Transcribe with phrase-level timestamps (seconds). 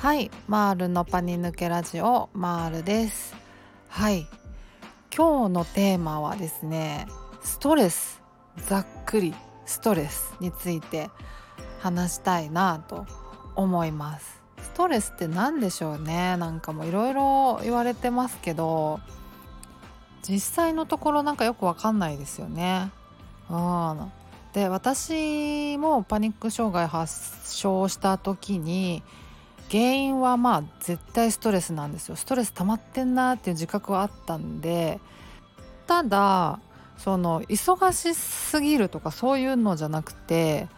[0.00, 0.30] はい。
[0.48, 3.36] マールのパニ抜けラジオマールです。
[3.90, 4.26] はい。
[5.14, 7.06] 今日のテーマはですね
[7.42, 8.22] ストレス。
[8.66, 9.34] ざっくり。
[9.66, 11.10] ストレスについて
[11.80, 13.04] 話したいなと
[13.54, 14.40] 思います。
[14.62, 16.38] ストレスって何でしょうね？
[16.38, 19.00] なんかもういろいろ言われてますけど
[20.26, 22.90] 実際のところなんかよくわかんないですよね。
[23.50, 24.10] うん。
[24.54, 29.02] で私もパニック障害発症した時に
[29.70, 32.16] 原因はまあ絶対ストレスなんですよ。
[32.16, 35.00] ストレス溜まってんなっていう自覚はあったんで
[35.86, 36.58] ただ
[36.98, 40.68] その忙しすぎるとかそういうのじゃなくて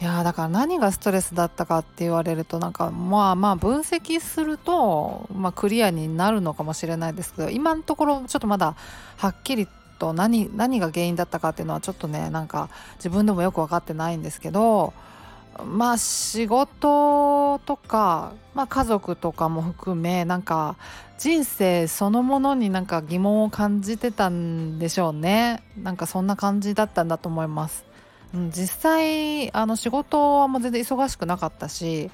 [0.00, 8.76] いやだから何がストレスだったかって言われるとなんかまあまあ分析すると、まあ、クリアになるのかもしれないですけど今のところちょっとまだ
[9.16, 9.66] はっきり
[9.98, 14.92] と何何が原因だったかっていうのはちょっとねなんか自分でもよく分かってないんですけど
[15.64, 20.76] まあ仕事とか、まあ、家族とかも含めなんか
[21.18, 25.62] 人生そのものになんか疑問を感じてたんでしょうね。
[25.82, 27.84] なんかそんな感じだったんだと思います、
[28.34, 32.10] うん、実際あの仕事はもう全然忙しくなかったし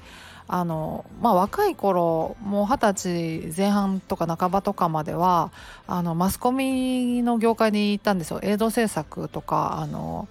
[0.47, 5.51] あのまあ、若い頃もう二十歳前半とか半ばとかまでは
[5.87, 8.39] あのマスコミの業界に行ったんですよ。
[8.43, 10.27] 映像制作とかあの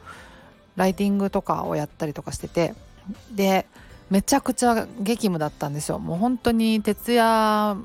[0.77, 2.75] ライティングとかをやったりとかしてて。
[3.35, 3.67] で
[4.11, 5.99] めちゃくちゃ激務だったんですよ。
[5.99, 7.77] もう本当に徹夜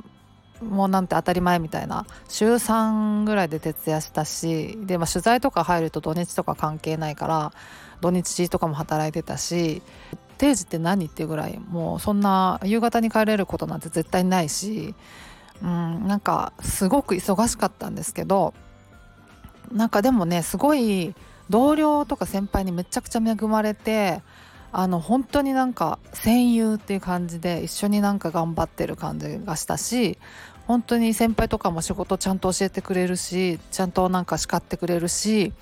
[0.61, 2.05] もなんて当たり前みたいな。
[2.27, 7.53] 週3ぐらいで徹夜したしで、まあ、取材とか入ると土日とか関係ないから
[8.01, 9.81] 土日とかも働いてたし
[10.37, 14.93] 定時って何っていうぐらいもうそんな夕方に帰れることなんて絶対ないし、
[15.61, 18.53] うん、なんかすごく忙しかったんですけど
[19.71, 21.15] なんかでもねすごい
[21.49, 24.21] 同僚とか先輩にめちゃくちゃ恵まれて
[24.71, 30.17] あの本当になんか戦友っていう感じで一緒になんか頑張ってる感じがしたし
[30.67, 35.53] 本当に先輩とかも仕事ちゃんと教えてくれるしちゃんとなんか叱ってくれるし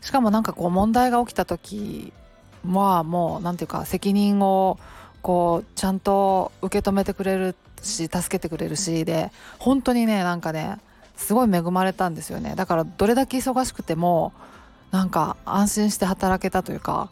[0.00, 2.12] しかもなんかこう問題が起きた時
[2.66, 4.78] はもう何て言うか責任を
[5.22, 10.78] こうちゃんと受け止めてくれるし助けてくれるしで本当にねなんかね
[11.16, 12.54] すごい恵まれたんですよね。
[12.56, 14.32] だからどれだけ忙しくても
[14.90, 17.10] なんか安心して働けたというか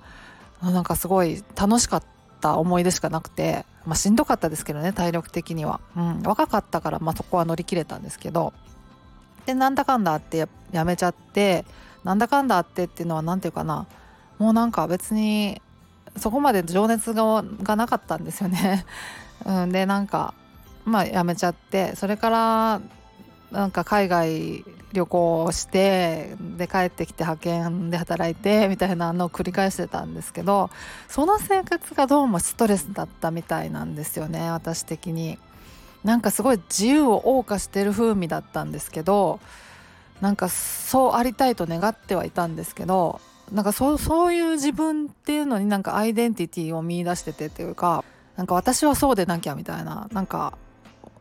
[0.63, 2.03] なんかすごい楽しかっ
[2.41, 8.53] た思い出しかなくて、まあ、しんどかったですけどね体力的には、うん、若かったから、まあ、そこは乗り切れたんですけど。
[9.47, 11.65] でなんだかんだってやめちゃって
[12.05, 13.87] なんだかんだあってっていうのは何て言うかな。
[14.39, 15.63] もうなんか別に
[16.19, 18.85] そこまで情熱ががなかったんですよね。
[19.47, 20.35] うん、でなんか
[20.85, 22.81] まあやめちゃってそれから
[23.51, 30.71] なんか海外旅行してで帰ってきて派遣で働いてみたいなのを繰り返してたんですけど
[31.09, 35.39] その生活がどうもストレスだったみたいなんですよね私的に。
[36.05, 39.41] なんかすごい自由を謳歌してる風味だったんですけど
[40.21, 43.21] なんかそうありたいと願ってはいたんですけど
[43.53, 48.05] なんかそうそういう自分っていうのになんかアイデンティティを見いだしててっていうか
[48.37, 50.57] なんか私はそうでなきゃみたいななんか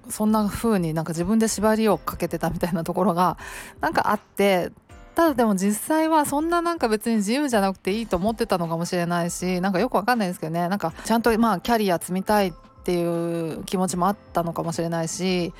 [0.09, 3.37] そんな風になんか自分で縛りをかけてたみたいなところが
[3.81, 4.71] なんかあって
[5.15, 10.67] ただでも実際はそんななんか別に自由じゃなくていいと思ってたのかもしれないしなんかよくわかんないですけどね。
[10.69, 12.53] なんかちゃんとまあキャリア積みたいっ
[12.83, 15.53] ていう気持ちもあったのかもしれないし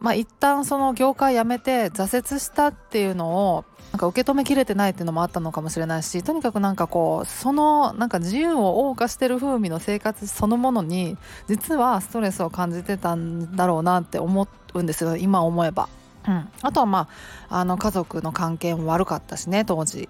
[0.00, 11.16] まあ一旦その業界辞めて挫折したっていうのをなんか受け止めきれてないっていうのもあったのかもしれないしとにかくなんかこうそのなんか自由を謳歌してる風味の生活そのものに
[11.48, 15.88] 実はストレスを感じてたんだろうなって思うんですよ今思えば。
[16.28, 17.08] うん、あとはま
[17.48, 20.08] ああの家族の関係も悪かったしね当時。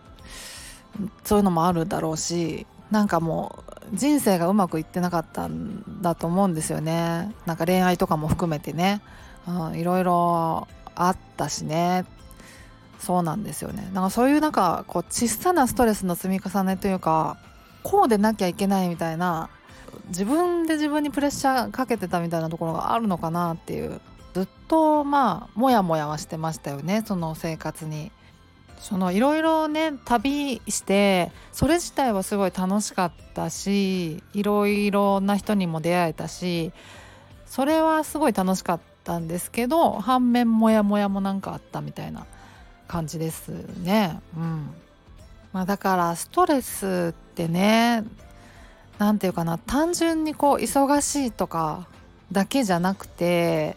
[1.25, 7.35] そういうのもあるだろうしなんかもう人生がうまくいってなかったんだと思うんですよね。
[7.47, 9.01] なんか恋愛とかも含めてね、
[9.47, 12.05] うん、いろいろあったしね。
[12.99, 13.89] そうなんですよね。
[13.93, 17.37] なんかそういうなんかこう小さなストレスの積み重ねというか
[17.83, 19.49] こうでなきゃいけないみたいな
[20.09, 24.01] 自分で自分にプレッシャーかけてたみたいなところがあるのかなっていう
[24.35, 27.05] ずっとまあモヤモヤはしてましたよね。
[27.07, 28.11] その生活に。
[28.79, 36.73] そのいろいろね旅してそれ自体はすごい楽しかったしいろいろな人にも出会えたし
[37.47, 42.27] それはすごい楽しかっったんですけど反面モヤモヤもなんかあったみたいな
[42.89, 43.51] 感じです
[43.83, 44.21] ね。
[44.37, 44.71] うん
[45.53, 48.05] まあ、だからストレスってね
[48.99, 51.87] 何て言うかな単純にこう忙しいとか
[52.33, 53.77] だけじゃなくて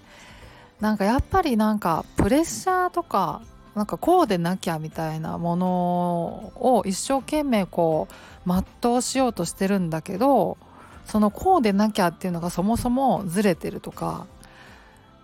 [0.82, 3.42] なんかやっぱりなんかプレッシャーとか
[3.76, 8.08] なんかこうでなきゃみたいなものを一生懸命こ
[8.46, 8.50] う
[8.82, 10.58] 全うしようとしてるんだけど
[11.06, 14.26] そのこうでなきゃっていうのがそもそもずれてるとか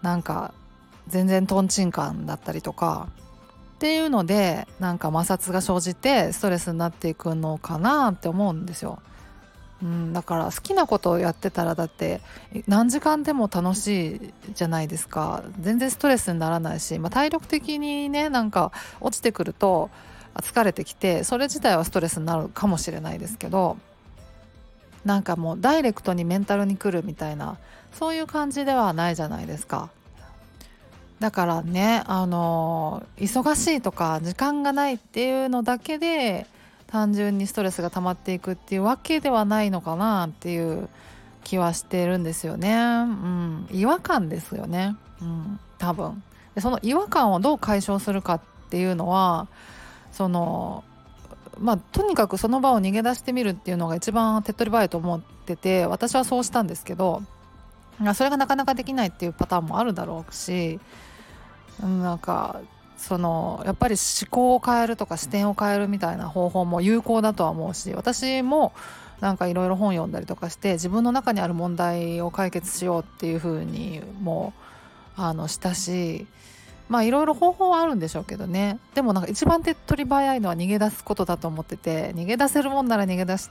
[0.01, 0.53] なんか
[1.07, 3.07] 全然とんちんカンだったりとか
[3.75, 8.99] っていうのでなんか摩擦が生じてストレスになっていくのかなって思うんですよ。
[9.83, 12.21] うん、だから好きなことをやってたらだって
[12.65, 18.71] 何時間でも楽しいじゃないですか全然ストレスにならないし、まあ、体力的にねなんか
[19.01, 19.89] 落ちてくると
[20.35, 23.77] 疲れてきてそれ自体はストレスになるかもしれないですけど
[25.05, 27.57] なんかもうダイレクトにメンタルに来るみたいな
[27.93, 29.89] そういう感じではないじゃないですか。
[31.19, 36.45] だからねあの忙しいとか時間がないっていうのだけで
[36.87, 40.89] 単純にストレスが溜まっていくっていうわけではないのかなっていう
[41.43, 42.75] 気はしてるんですよね。
[42.75, 46.21] うん、違和感ですよね、うん、多分
[46.53, 49.47] でその違和感をどう解消するかっていうのは
[50.11, 50.83] その
[51.59, 57.23] まあとにかくその場を逃げ出してみるっていうのが一番手っ取り早いと思ってて私はそうしたんですけど
[58.13, 60.79] それがなかなかできないっていうパターンもあるだろうし
[61.81, 62.61] なんか
[62.97, 68.73] そのやっぱり思考を変えるとか視点を変えるみたいな方法も有効だとは思うし私も
[69.21, 74.53] なんかいろいろ本読んだりとかして自分の中にある問題を解決しようっていうふうにも
[75.15, 76.27] あのしたし
[76.89, 78.79] まあいろいろ方法はあるんでしょうけどね。
[78.93, 83.49] でもなんか一番手っ取り早いのは逃げ出すことだと思ってて逃げ出せるもんなら逃げ出す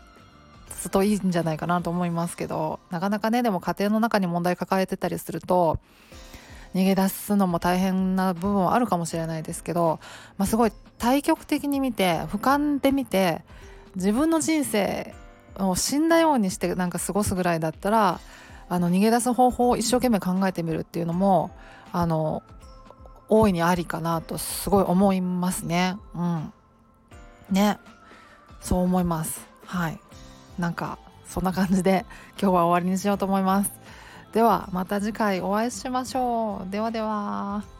[0.90, 5.78] といいんじゃないかなと思いますけどなかなかねでも家庭の中に問題抱えてたりすると
[6.74, 10.00] 逃げ出すのも大変な部分はあるかもしれないですけど、
[10.36, 13.42] まあ、すごい対極的に見て俯瞰で見て
[13.94, 15.14] 自分の人生
[15.56, 18.20] を死んだようにしてなんか過ごすぐらいだったら
[18.68, 21.52] あの逃げ出す方法を一生懸命考えてみるっていうのも
[21.92, 22.42] あの
[23.28, 25.96] 大いにありかなとすごい思いますね。
[26.14, 26.52] うん、
[27.50, 27.78] ね
[28.60, 29.46] そう思います。
[29.66, 29.98] はい
[30.58, 32.06] なんかそんな感じで
[32.40, 33.70] 今日は終わりにしようと思います。
[34.32, 36.70] ではまた次回お会いしましょう。
[36.70, 37.73] ではでは。